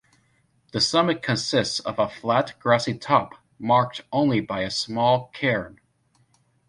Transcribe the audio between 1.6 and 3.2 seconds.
of a flat grassy